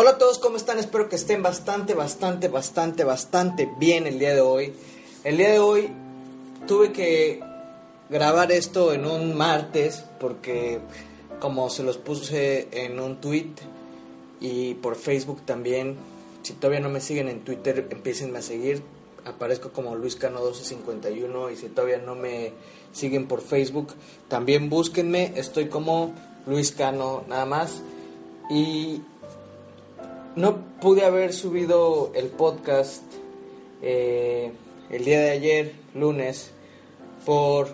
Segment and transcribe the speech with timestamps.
[0.00, 0.78] Hola a todos, ¿cómo están?
[0.78, 4.72] Espero que estén bastante, bastante, bastante, bastante bien el día de hoy.
[5.24, 5.88] El día de hoy
[6.68, 7.40] tuve que
[8.08, 10.78] grabar esto en un martes porque
[11.40, 13.50] como se los puse en un tweet
[14.38, 15.96] y por Facebook también,
[16.42, 18.84] si todavía no me siguen en Twitter, empiecen a seguir.
[19.24, 22.52] Aparezco como Luis Cano 1251 y si todavía no me
[22.92, 23.94] siguen por Facebook,
[24.28, 25.32] también búsquenme.
[25.34, 26.14] Estoy como
[26.46, 27.82] Luis Cano nada más.
[28.48, 29.02] Y
[30.38, 33.02] no pude haber subido el podcast
[33.82, 34.52] eh,
[34.88, 36.52] el día de ayer, lunes,
[37.26, 37.70] por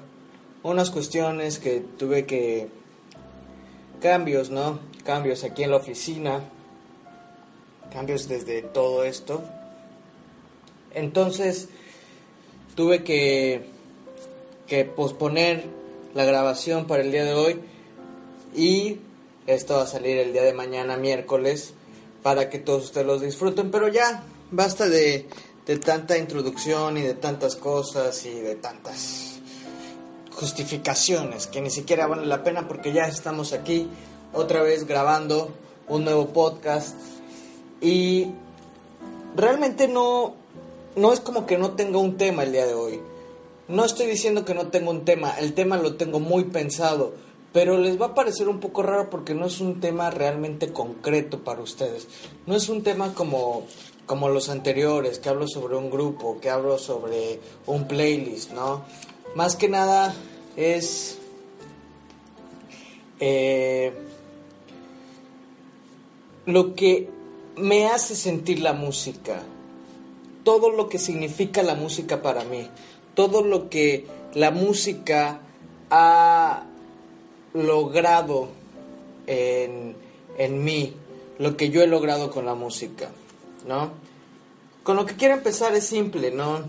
[0.62, 2.68] unas cuestiones que tuve que...
[4.00, 4.80] Cambios, ¿no?
[5.04, 6.40] Cambios aquí en la oficina.
[7.92, 9.42] Cambios desde todo esto.
[10.94, 11.68] Entonces
[12.76, 13.66] tuve que,
[14.66, 15.64] que posponer
[16.14, 17.60] la grabación para el día de hoy
[18.54, 19.00] y
[19.46, 21.74] esto va a salir el día de mañana miércoles
[22.24, 23.70] para que todos ustedes los disfruten.
[23.70, 25.28] Pero ya, basta de,
[25.66, 29.40] de tanta introducción y de tantas cosas y de tantas
[30.32, 33.88] justificaciones que ni siquiera valen la pena porque ya estamos aquí
[34.32, 35.50] otra vez grabando
[35.86, 36.96] un nuevo podcast
[37.82, 38.32] y
[39.36, 40.34] realmente no
[40.96, 43.00] no es como que no tenga un tema el día de hoy.
[43.68, 47.14] No estoy diciendo que no tengo un tema, el tema lo tengo muy pensado,
[47.54, 51.44] pero les va a parecer un poco raro porque no es un tema realmente concreto
[51.44, 52.08] para ustedes.
[52.46, 53.62] No es un tema como
[54.06, 58.84] como los anteriores, que hablo sobre un grupo, que hablo sobre un playlist, ¿no?
[59.34, 60.14] Más que nada
[60.56, 61.16] es
[63.20, 63.92] eh,
[66.44, 67.08] lo que
[67.56, 69.42] me hace sentir la música,
[70.42, 72.68] todo lo que significa la música para mí,
[73.14, 75.40] todo lo que la música
[75.88, 76.64] ha
[77.54, 78.48] logrado
[79.26, 79.96] en,
[80.38, 80.92] en mí,
[81.38, 83.10] lo que yo he logrado con la música,
[83.66, 83.92] ¿no?
[84.82, 86.68] Con lo que quiero empezar es simple, ¿no?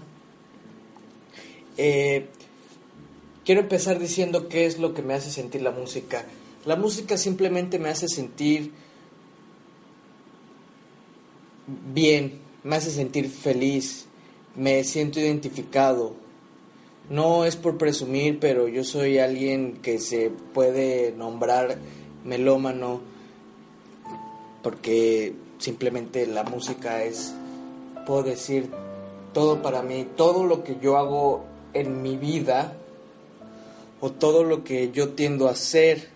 [1.78, 2.28] Eh,
[3.44, 6.25] quiero empezar diciendo qué es lo que me hace sentir la música.
[6.66, 8.72] La música simplemente me hace sentir
[11.67, 14.06] bien, me hace sentir feliz,
[14.56, 16.16] me siento identificado.
[17.09, 21.77] No es por presumir, pero yo soy alguien que se puede nombrar
[22.23, 23.01] melómano
[24.63, 27.33] porque simplemente la música es,
[28.07, 28.71] puedo decir,
[29.33, 31.43] todo para mí, todo lo que yo hago
[31.73, 32.73] en mi vida
[34.01, 36.09] o todo lo que yo tiendo a hacer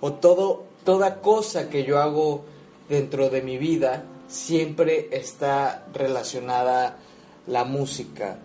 [0.00, 2.44] o todo toda cosa que yo hago
[2.88, 6.98] dentro de mi vida siempre está relacionada
[7.46, 8.38] la música.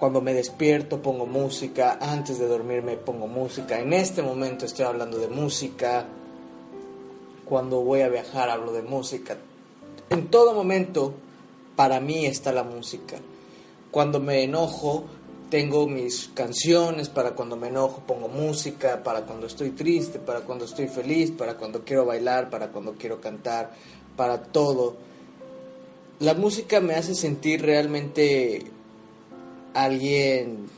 [0.00, 5.18] Cuando me despierto pongo música, antes de dormirme pongo música, en este momento estoy hablando
[5.18, 6.06] de música,
[7.44, 9.36] cuando voy a viajar hablo de música.
[10.08, 11.12] En todo momento
[11.76, 13.18] para mí está la música.
[13.90, 15.04] Cuando me enojo
[15.50, 20.64] tengo mis canciones, para cuando me enojo pongo música, para cuando estoy triste, para cuando
[20.64, 23.72] estoy feliz, para cuando quiero bailar, para cuando quiero cantar,
[24.16, 24.96] para todo.
[26.20, 28.79] La música me hace sentir realmente
[29.74, 30.68] alguien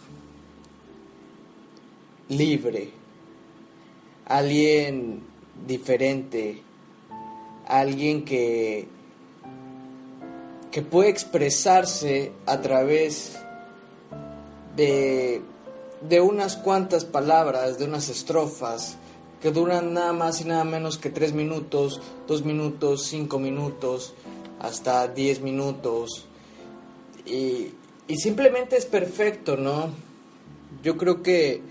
[2.29, 2.91] libre,
[4.27, 5.23] alguien
[5.67, 6.63] diferente,
[7.67, 8.89] alguien que,
[10.71, 13.39] que puede expresarse a través
[14.77, 15.43] de,
[16.01, 18.97] de unas cuantas palabras, de unas estrofas
[19.41, 24.15] que duran nada más y nada menos que tres minutos, dos minutos, cinco minutos,
[24.61, 26.27] hasta diez minutos.
[27.27, 27.73] Y,
[28.09, 29.91] y simplemente es perfecto, ¿no?
[30.83, 31.63] Yo creo que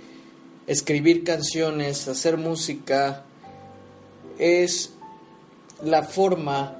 [0.67, 3.25] escribir canciones, hacer música,
[4.37, 4.93] es
[5.83, 6.77] la forma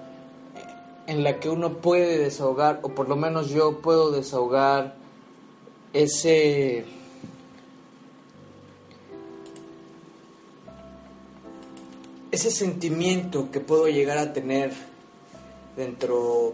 [1.08, 4.96] en la que uno puede desahogar, o por lo menos yo puedo desahogar
[5.94, 6.86] ese
[12.32, 14.72] ese sentimiento que puedo llegar a tener
[15.76, 16.54] dentro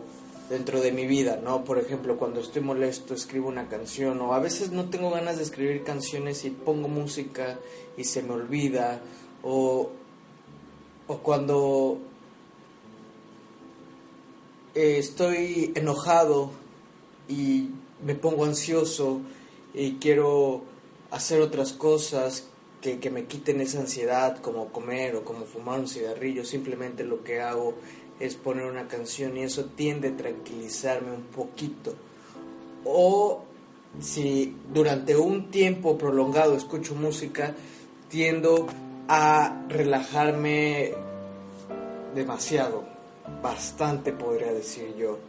[0.49, 1.63] dentro de mi vida, ¿no?
[1.63, 5.43] Por ejemplo, cuando estoy molesto escribo una canción o a veces no tengo ganas de
[5.43, 7.59] escribir canciones y pongo música
[7.97, 9.01] y se me olvida
[9.43, 9.89] o,
[11.07, 11.99] o cuando
[14.73, 16.51] eh, estoy enojado
[17.27, 17.69] y
[18.05, 19.21] me pongo ansioso
[19.73, 20.61] y quiero
[21.11, 22.47] hacer otras cosas
[22.81, 27.23] que, que me quiten esa ansiedad como comer o como fumar un cigarrillo, simplemente lo
[27.23, 27.73] que hago
[28.19, 31.93] es poner una canción y eso tiende a tranquilizarme un poquito.
[32.85, 33.43] O
[33.99, 37.53] si durante un tiempo prolongado escucho música,
[38.09, 38.67] tiendo
[39.07, 40.93] a relajarme
[42.15, 42.83] demasiado,
[43.41, 45.19] bastante podría decir yo.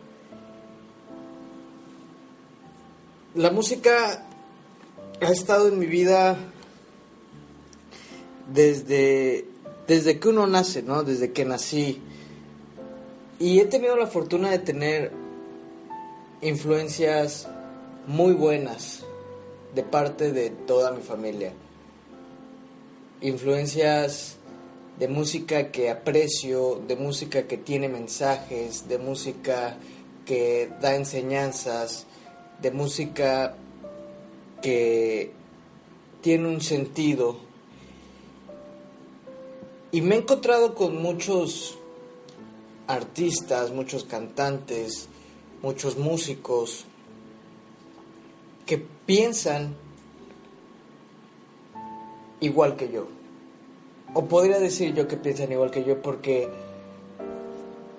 [3.34, 4.26] La música
[5.20, 6.36] ha estado en mi vida
[8.52, 9.46] desde,
[9.86, 11.04] desde que uno nace, ¿no?
[11.04, 12.02] Desde que nací.
[13.40, 15.12] Y he tenido la fortuna de tener
[16.42, 17.48] influencias
[18.08, 19.04] muy buenas
[19.76, 21.52] de parte de toda mi familia.
[23.20, 24.36] Influencias
[24.98, 29.76] de música que aprecio, de música que tiene mensajes, de música
[30.26, 32.06] que da enseñanzas,
[32.60, 33.54] de música
[34.60, 35.30] que
[36.22, 37.36] tiene un sentido.
[39.92, 41.77] Y me he encontrado con muchos
[42.88, 45.08] artistas, muchos cantantes,
[45.62, 46.84] muchos músicos
[48.66, 49.76] que piensan
[52.40, 53.06] igual que yo.
[54.14, 56.48] O podría decir yo que piensan igual que yo porque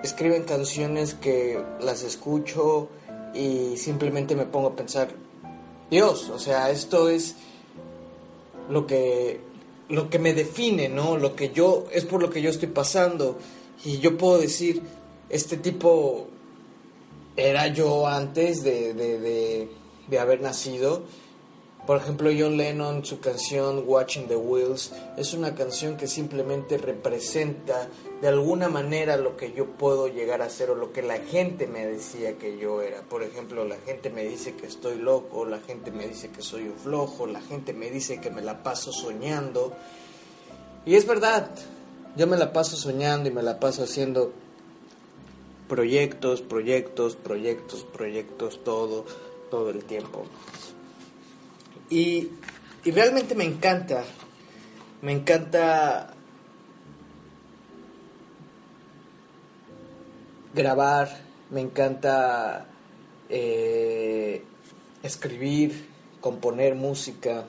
[0.04, 2.90] escriben canciones que las escucho
[3.34, 5.10] y simplemente me pongo a pensar,
[5.92, 7.36] Dios, o sea, esto es
[8.70, 9.48] lo que
[9.90, 11.18] lo que me define, ¿no?
[11.18, 13.40] Lo que yo es por lo que yo estoy pasando
[13.84, 14.82] y yo puedo decir,
[15.30, 16.28] este tipo
[17.38, 21.04] era yo antes de, de, haber nacido.
[21.88, 27.88] Por ejemplo, John Lennon, su canción Watching the Wheels, es una canción que simplemente representa
[28.22, 31.66] de alguna manera lo que yo puedo llegar a ser o lo que la gente
[31.66, 33.02] me decía que yo era.
[33.02, 36.64] Por ejemplo, la gente me dice que estoy loco, la gente me dice que soy
[36.64, 39.74] un flojo, la gente me dice que me la paso soñando.
[40.86, 41.50] Y es verdad,
[42.20, 44.34] yo me la paso soñando y me la paso haciendo
[45.70, 49.06] proyectos, proyectos, proyectos, proyectos, todo,
[49.50, 50.26] todo el tiempo.
[51.90, 52.32] Y,
[52.84, 54.04] y realmente me encanta,
[55.02, 56.14] me encanta
[60.54, 62.66] grabar, me encanta
[63.30, 64.44] eh,
[65.04, 65.88] escribir,
[66.20, 67.46] componer música.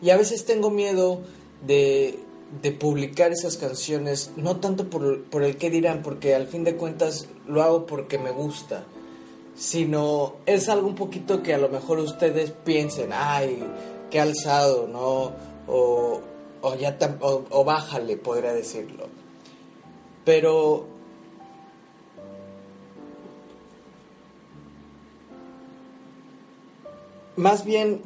[0.00, 1.20] Y a veces tengo miedo
[1.66, 2.29] de,
[2.62, 6.76] de publicar esas canciones, no tanto por, por, el que dirán, porque al fin de
[6.76, 8.84] cuentas lo hago porque me gusta,
[9.54, 13.62] sino es algo un poquito que a lo mejor ustedes piensen, ay,
[14.10, 15.32] qué alzado, ¿no?
[15.72, 16.20] O,
[16.60, 19.06] o ya o, o bájale, podría decirlo.
[20.24, 20.86] Pero
[27.36, 28.02] más bien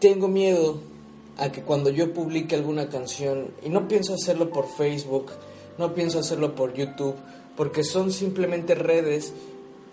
[0.00, 0.91] tengo miedo
[1.38, 5.32] a que cuando yo publique alguna canción, y no pienso hacerlo por Facebook,
[5.78, 7.16] no pienso hacerlo por YouTube,
[7.56, 9.32] porque son simplemente redes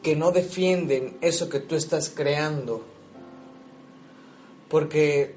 [0.03, 2.83] que no defienden eso que tú estás creando.
[4.69, 5.35] Porque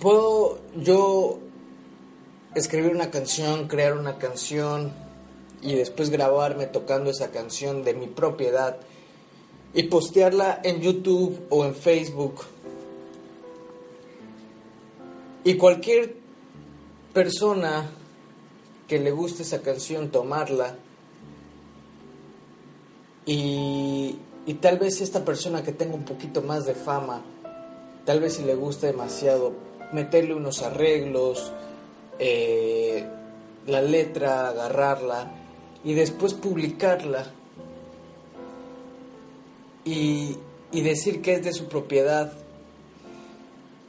[0.00, 1.38] puedo yo
[2.54, 4.92] escribir una canción, crear una canción
[5.62, 8.78] y después grabarme tocando esa canción de mi propiedad
[9.74, 12.42] y postearla en YouTube o en Facebook
[15.44, 16.16] y cualquier
[17.12, 17.90] persona
[18.88, 20.76] que le guste esa canción, tomarla.
[23.24, 27.22] Y, y, tal vez esta persona que tenga un poquito más de fama,
[28.04, 29.52] tal vez si le gusta demasiado,
[29.92, 31.52] meterle unos arreglos,
[32.18, 33.06] eh,
[33.66, 35.32] la letra, agarrarla
[35.84, 37.26] y después publicarla.
[39.84, 40.36] Y,
[40.70, 42.32] y decir que es de su propiedad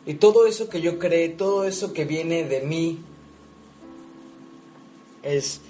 [0.06, 3.00] y todo eso que yo creé, todo eso que viene de mí,
[5.24, 5.62] es,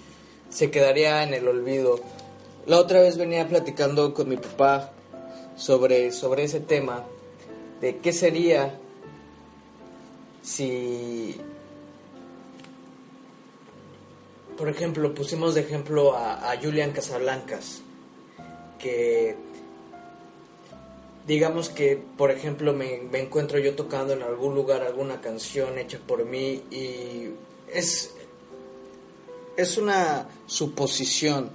[0.49, 1.99] se quedaría en el olvido.
[2.65, 4.91] La otra vez venía platicando con mi papá
[5.55, 7.03] sobre, sobre ese tema,
[7.79, 8.79] de qué sería
[10.41, 11.37] si,
[14.57, 17.81] por ejemplo, pusimos de ejemplo a, a Julian Casablancas,
[18.79, 19.35] que
[21.27, 26.25] digamos que, por ejemplo, me, encuentro yo tocando en algún lugar alguna canción hecha por
[26.25, 27.29] mí y
[27.73, 28.13] es,
[29.55, 31.49] es una suposición,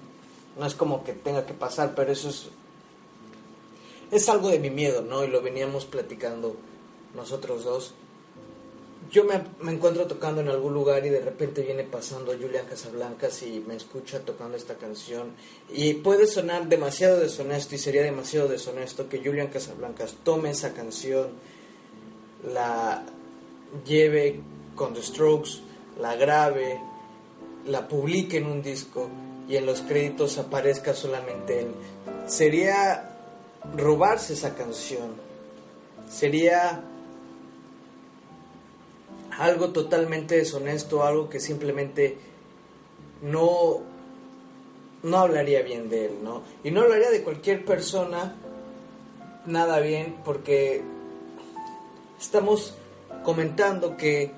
[0.59, 2.49] no es como que tenga que pasar, pero eso es,
[4.11, 5.25] es algo de mi miedo, ¿no?
[5.25, 6.57] Y lo veníamos platicando
[7.15, 7.95] nosotros dos.
[9.11, 13.43] Yo me, me, encuentro tocando en algún lugar y de repente viene pasando Julian Casablancas
[13.43, 15.31] y me escucha tocando esta canción.
[15.73, 21.29] Y puede sonar demasiado deshonesto y sería demasiado deshonesto que Julian Casablancas tome esa canción,
[22.53, 23.03] la
[23.87, 24.41] lleve
[24.75, 25.61] con The Strokes,
[26.01, 26.81] la grabe,
[27.67, 29.09] la publique en un disco
[29.49, 31.69] y en los créditos aparezca solamente él.
[32.27, 33.17] Sería
[33.77, 35.17] robarse esa canción.
[36.11, 36.83] Sería
[39.39, 42.19] algo totalmente deshonesto, algo que simplemente
[43.23, 43.81] no,
[45.03, 46.43] no hablaría bien de él, ¿no?
[46.65, 48.35] Y no hablaría de cualquier persona
[49.47, 50.83] nada bien porque
[52.21, 52.75] estamos
[53.25, 54.33] comentando que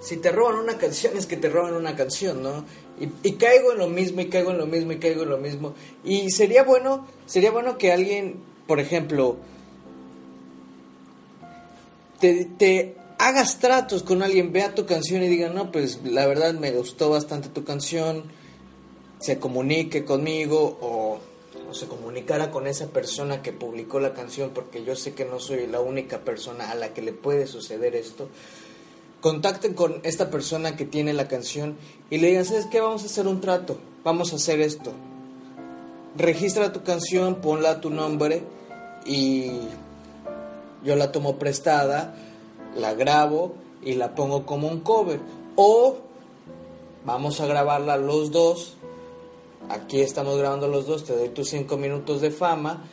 [0.00, 2.64] si te roban una canción es que te roban una canción, ¿no?
[3.00, 5.74] Y, caigo en lo mismo y caigo en lo mismo y caigo en lo mismo.
[6.04, 8.36] Y sería bueno, sería bueno que alguien,
[8.68, 9.36] por ejemplo,
[12.20, 12.94] te, te
[13.24, 17.08] hagas tratos con alguien, vea tu canción y diga, no, pues la verdad me gustó
[17.08, 18.24] bastante tu canción,
[19.18, 21.20] se comunique conmigo o,
[21.70, 25.40] o, se comunicara con esa persona que publicó la canción, porque yo sé que no
[25.40, 28.28] soy la única persona a la que le puede suceder esto.
[29.22, 31.78] Contacten con esta persona que tiene la canción
[32.10, 32.82] y le digan, ¿sabes qué?
[32.82, 34.92] Vamos a hacer un trato, vamos a hacer esto.
[36.14, 38.42] Registra tu canción, ponla tu nombre
[39.06, 39.60] y
[40.84, 42.14] yo la tomo prestada
[42.76, 45.20] la grabo y la pongo como un cover.
[45.56, 45.96] O
[47.04, 48.74] vamos a grabarla los dos.
[49.68, 52.84] Aquí estamos grabando los dos, te doy tus cinco minutos de fama.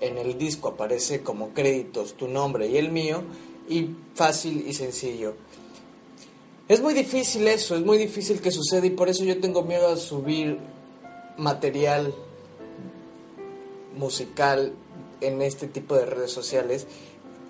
[0.00, 3.22] En el disco aparece como créditos tu nombre y el mío.
[3.68, 5.34] Y fácil y sencillo.
[6.68, 9.86] Es muy difícil eso, es muy difícil que suceda y por eso yo tengo miedo
[9.88, 10.58] a subir
[11.36, 12.12] material
[13.96, 14.72] musical
[15.20, 16.88] en este tipo de redes sociales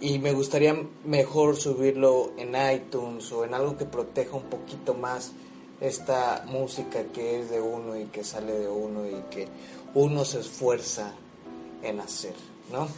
[0.01, 5.33] y me gustaría mejor subirlo en iTunes o en algo que proteja un poquito más
[5.81, 9.49] esta música que es de uno y que sale de uno y que
[9.95, 11.13] uno se esfuerza
[11.83, 12.35] en hacer,
[12.71, 12.89] ¿no?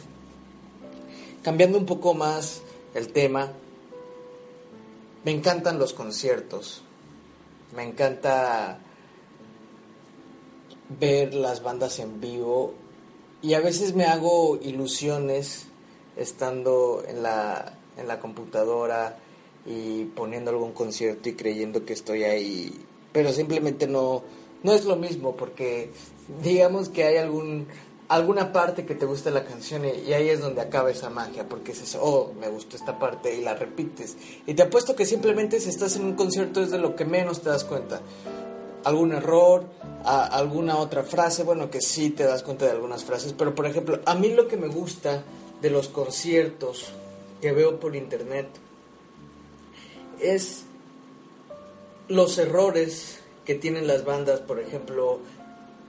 [1.41, 2.61] Cambiando un poco más
[2.93, 3.51] el tema,
[5.23, 6.81] me encantan los conciertos,
[7.75, 8.79] me encanta
[10.99, 12.73] ver las bandas en vivo
[13.41, 15.68] y a veces me hago ilusiones
[16.19, 19.17] estando en la, en la computadora
[19.65, 24.23] y poniendo algún concierto y creyendo que estoy ahí, pero simplemente no,
[24.63, 25.91] no es lo mismo porque
[26.43, 27.67] digamos que hay algún
[28.09, 31.71] alguna parte que te gusta la canción y, ahí es donde acaba esa magia, porque
[31.71, 34.17] es eso, oh, me gustó esta parte y la repites.
[34.47, 37.41] Y te apuesto que simplemente si estás en un concierto es de lo que menos
[37.41, 38.01] te das cuenta.
[38.83, 39.65] Algún error,
[40.03, 43.99] alguna otra frase, bueno, que sí te das cuenta de algunas frases, pero por ejemplo,
[44.05, 45.23] a mí lo que me gusta
[45.61, 46.91] de los conciertos
[47.41, 48.47] que veo por internet
[50.19, 50.63] es
[52.07, 55.19] los errores que tienen las bandas, por ejemplo,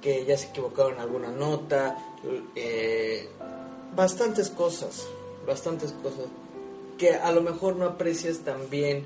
[0.01, 1.97] que ya se equivocaron en alguna nota,
[2.55, 3.29] eh,
[3.95, 5.07] bastantes cosas,
[5.47, 6.27] bastantes cosas
[6.99, 9.05] que a lo mejor no aprecias tan bien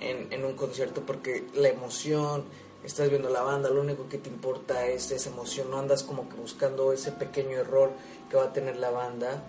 [0.00, 2.44] en, en un concierto porque la emoción,
[2.84, 6.28] estás viendo la banda, lo único que te importa es esa emoción, no andas como
[6.28, 7.90] que buscando ese pequeño error
[8.30, 9.42] que va a tener la banda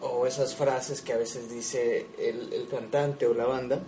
[0.00, 3.80] o esas frases que a veces dice el, cantante o la banda,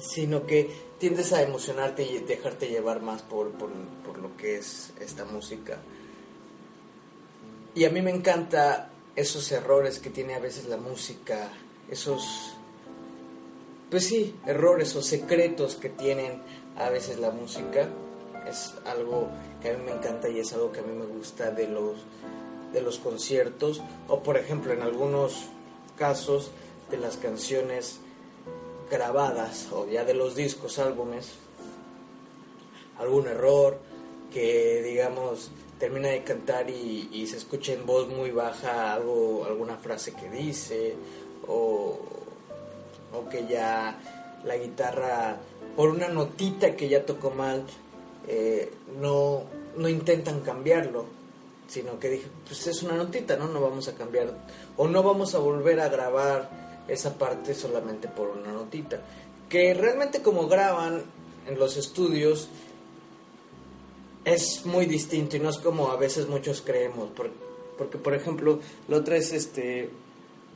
[0.00, 3.70] sino que tiendes a emocionarte y dejarte llevar más por, por,
[4.18, 5.78] lo que es esta música.
[7.74, 11.50] Y a mí me encanta esos errores que tiene a veces la música,
[11.90, 12.54] esos,
[13.90, 16.42] pues sí, errores o secretos que tienen
[16.76, 17.88] a veces la música.
[18.48, 19.28] Es algo
[19.62, 21.98] que a mí me encanta y es algo que a mí me gusta de los
[22.72, 25.46] de los conciertos o por ejemplo en algunos
[25.96, 26.50] casos
[26.90, 28.00] de las canciones
[28.90, 31.32] grabadas o ya de los discos, álbumes,
[32.98, 33.78] algún error
[34.32, 40.12] que digamos termina de cantar y, se escucha en voz muy baja algo, alguna frase
[40.12, 40.94] que dice
[41.48, 41.98] o,
[43.14, 43.98] o que ya
[44.44, 45.38] la guitarra
[45.76, 47.64] por una notita que ya tocó mal
[48.28, 49.44] eh, no,
[49.76, 51.19] no intentan cambiarlo
[51.70, 53.46] sino que dije, pues es una notita, ¿no?
[53.46, 54.34] No vamos a cambiar,
[54.76, 56.50] o no vamos a volver a grabar
[56.88, 59.00] esa parte solamente por una notita.
[59.48, 61.04] Que realmente como graban
[61.46, 62.48] en los estudios
[64.24, 67.10] es muy distinto y no es como a veces muchos creemos,
[67.78, 68.58] porque, por ejemplo,
[68.88, 69.90] lo otro es este,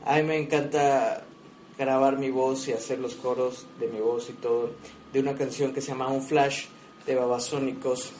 [0.05, 1.25] a mí me encanta
[1.79, 4.71] grabar mi voz y hacer los coros de mi voz y todo,
[5.13, 6.67] de una canción que se llama Un Flash
[7.07, 8.13] de Babasónicos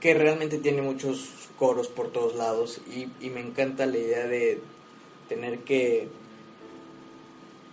[0.00, 4.60] que realmente tiene muchos coros por todos lados y, y me encanta la idea de
[5.28, 6.08] tener que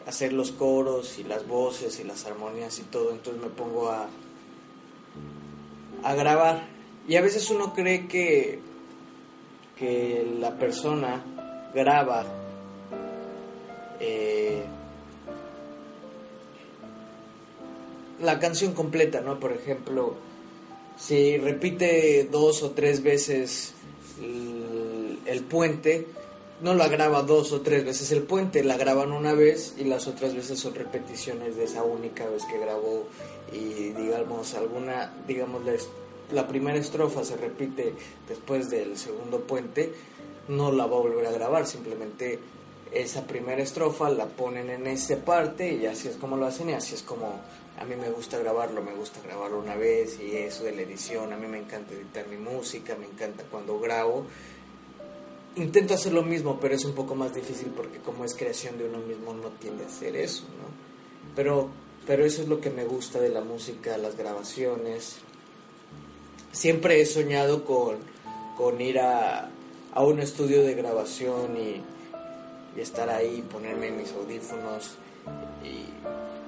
[0.05, 4.07] hacer los coros y las voces y las armonías y todo, entonces me pongo a,
[6.03, 6.67] a grabar.
[7.07, 8.59] Y a veces uno cree que,
[9.77, 11.23] que la persona
[11.73, 12.25] graba
[13.99, 14.63] eh,
[18.21, 19.39] la canción completa, ¿no?
[19.39, 20.15] Por ejemplo,
[20.97, 23.73] si repite dos o tres veces
[24.19, 26.07] el, puente,
[26.61, 30.07] no la graba dos o tres veces el puente, la graban una vez y las
[30.07, 33.05] otras veces son repeticiones de esa única vez que grabó.
[33.51, 35.61] Y digamos alguna, digamos
[36.31, 37.93] la primera estrofa se repite
[38.27, 39.93] después del segundo puente,
[40.47, 42.39] no la va a volver a grabar, simplemente
[42.91, 46.73] esa primera estrofa la ponen en esa parte y así es como lo hacen y
[46.73, 47.39] así es como
[47.79, 51.31] a mí me gusta grabarlo, me gusta grabarlo una vez y eso de la edición,
[51.31, 54.25] a mí me encanta editar mi música, me encanta cuando grabo.
[55.55, 58.85] Intento hacer lo mismo, pero es un poco más difícil porque como es creación de
[58.85, 61.35] uno mismo no tiende a hacer eso, ¿no?
[61.35, 61.69] Pero,
[62.05, 65.17] pero eso es lo que me gusta de la música, las grabaciones.
[66.51, 67.97] Siempre he soñado con,
[68.57, 69.51] con ir a,
[69.93, 71.81] a un estudio de grabación y,
[72.77, 74.97] y estar ahí, ponerme mis audífonos
[75.63, 75.85] y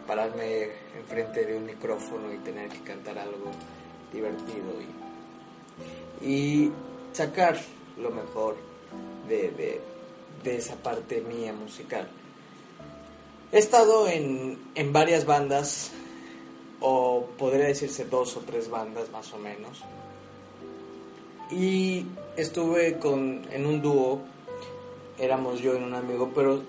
[0.07, 3.51] pararme enfrente de un micrófono y tener que cantar algo
[4.13, 4.73] divertido
[6.21, 6.71] y, y
[7.13, 7.59] sacar
[7.97, 8.55] lo mejor
[9.27, 9.81] de,
[10.43, 12.07] de, esa parte mía musical.
[13.51, 15.91] He estado en, en varias bandas,
[16.79, 19.83] o podría decirse dos o tres bandas más o menos.
[21.51, 22.05] Y
[22.37, 24.21] estuve con, en un dúo,
[25.19, 26.61] éramos yo y un amigo, pero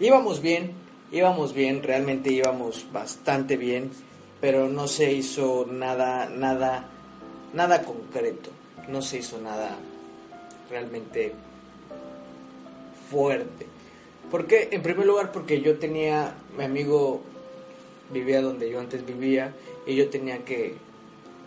[0.00, 0.72] íbamos bien,
[1.12, 3.90] íbamos bien, realmente íbamos bastante bien,
[4.40, 6.88] pero no se hizo nada, nada,
[7.54, 8.50] nada concreto,
[8.88, 9.76] no se hizo nada
[10.70, 11.32] realmente
[13.10, 13.66] fuerte.
[14.30, 14.68] ¿Por qué?
[14.72, 17.22] En primer lugar porque yo tenía, mi amigo
[18.12, 19.54] vivía donde yo antes vivía
[19.86, 20.74] y yo tenía que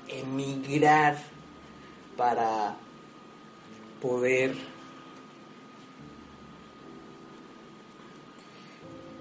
[0.08, 1.18] emigrar
[2.18, 2.76] para
[4.02, 4.56] poder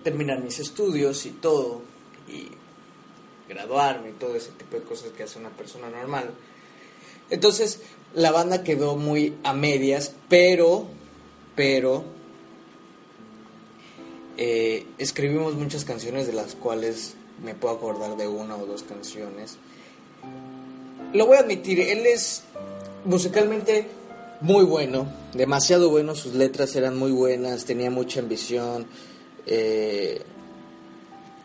[0.03, 1.83] terminar mis estudios y todo,
[2.29, 2.49] y
[3.49, 6.31] graduarme y todo ese tipo de cosas que hace una persona normal.
[7.31, 7.81] Entonces,
[8.15, 10.87] la banda quedó muy a medias, pero,
[11.55, 12.05] pero,
[14.37, 19.59] eh, escribimos muchas canciones de las cuales me puedo acordar de una o dos canciones.
[21.13, 22.43] Lo voy a admitir, él es
[23.05, 23.89] musicalmente
[24.41, 28.87] muy bueno, demasiado bueno, sus letras eran muy buenas, tenía mucha ambición,
[29.47, 30.23] eh,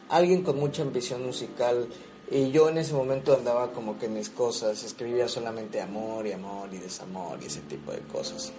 [0.10, 1.88] alguien con mucha ambición musical
[2.30, 6.32] y yo en ese momento andaba como que en mis cosas, escribía solamente amor y
[6.32, 8.52] amor y desamor y ese tipo de cosas.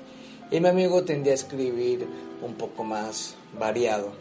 [0.51, 2.07] Y mi amigo tendía a escribir
[2.42, 4.12] un poco más variado.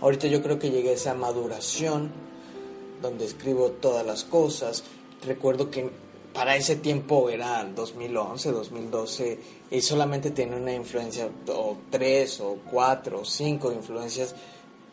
[0.00, 2.10] Ahorita yo creo que llegué a esa maduración
[3.00, 4.82] donde escribo todas las cosas.
[5.24, 5.90] Recuerdo que
[6.34, 9.38] para ese tiempo era 2011, 2012
[9.70, 14.34] y solamente tenía una influencia o tres o cuatro o cinco influencias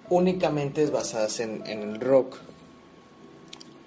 [0.09, 2.37] únicamente basadas en, el rock.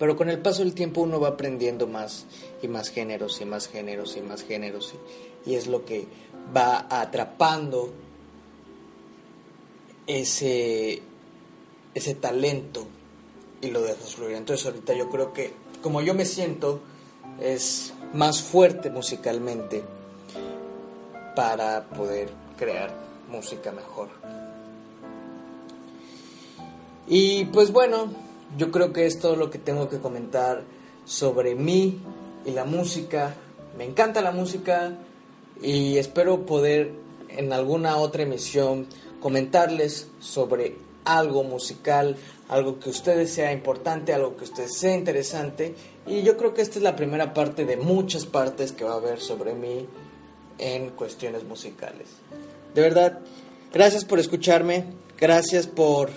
[0.00, 2.26] Pero con el paso del tiempo uno va aprendiendo más
[2.60, 4.92] y más géneros y más géneros y más géneros
[5.46, 6.06] y, y es lo que
[6.54, 7.92] va atrapando
[10.08, 11.02] ese,
[11.94, 12.84] ese talento
[13.62, 14.34] y lo dejas fluir.
[14.34, 16.80] Entonces ahorita yo creo que como yo me siento
[17.40, 19.82] es más fuerte musicalmente
[21.34, 22.90] para poder crear
[23.30, 24.08] música mejor.
[27.06, 28.10] Y pues bueno,
[28.56, 30.62] yo creo que es todo lo que tengo que comentar
[31.04, 32.00] sobre mí
[32.46, 33.34] y la música.
[33.76, 34.92] Me encanta la música
[35.60, 36.92] y espero poder
[37.28, 38.86] en alguna otra emisión
[39.20, 42.16] comentarles sobre algo musical,
[42.48, 45.74] algo que ustedes sea importante, algo que ustedes sea interesante
[46.06, 48.96] y yo creo que esta es la primera parte de muchas partes que va a
[48.96, 49.86] haber sobre mí
[50.58, 52.08] en cuestiones musicales.
[52.74, 53.20] De verdad,
[53.72, 54.84] gracias por escucharme,
[55.18, 56.10] gracias por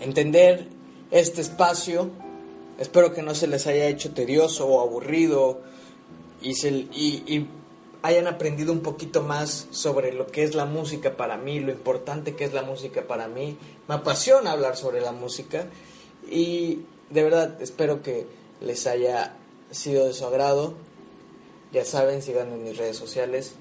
[0.00, 0.68] entender
[1.10, 2.10] este espacio.
[2.78, 5.60] Espero que no se les haya hecho tedioso o aburrido
[6.40, 7.46] y
[8.06, 12.36] hayan aprendido un poquito más sobre lo que es la música para mí, lo importante
[12.36, 13.58] que es la música para mí.
[13.88, 15.66] Me apasiona hablar sobre la música
[16.30, 18.26] y de verdad espero que
[18.60, 19.34] les haya
[19.72, 20.74] sido de su agrado.
[21.72, 23.54] Ya saben, sigan en mis redes sociales,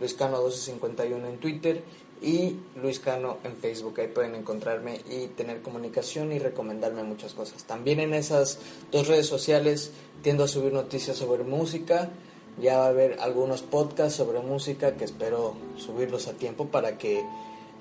[0.00, 1.82] Luiscano1251 en Twitter
[2.22, 4.00] y Luis Cano en Facebook.
[4.00, 7.64] Ahí pueden encontrarme y tener comunicación y recomendarme muchas cosas.
[7.64, 8.58] También en esas
[8.90, 12.10] dos redes sociales tiendo a subir noticias sobre música.
[12.58, 17.24] Ya va a haber algunos podcasts sobre música que espero subirlos a tiempo para que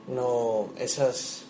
[0.07, 1.43] no esas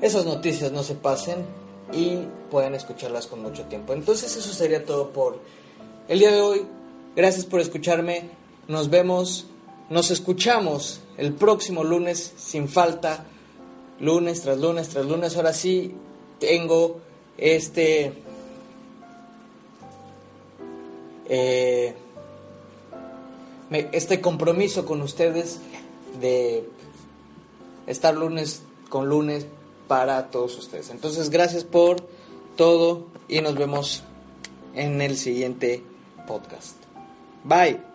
[0.00, 1.44] esas noticias no se pasen
[1.92, 2.18] y
[2.50, 3.92] puedan escucharlas con mucho tiempo.
[3.92, 5.40] Entonces eso sería todo por
[6.08, 6.66] el día de hoy.
[7.16, 8.30] Gracias por escucharme.
[8.68, 9.46] Nos vemos,
[9.90, 13.24] nos escuchamos el próximo lunes sin falta.
[13.98, 15.36] Lunes tras lunes tras lunes.
[15.36, 15.94] Ahora sí
[16.38, 16.98] tengo
[17.36, 18.27] este...
[21.28, 21.94] Eh,
[23.92, 25.60] este compromiso con ustedes
[26.20, 26.68] de
[27.86, 29.46] estar lunes con lunes
[29.86, 30.90] para todos ustedes.
[30.90, 31.96] Entonces, gracias por
[32.56, 34.02] todo y nos vemos
[34.74, 35.82] en el siguiente
[36.26, 36.76] podcast.
[37.44, 37.87] Bye.